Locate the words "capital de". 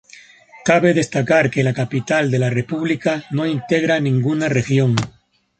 1.75-2.39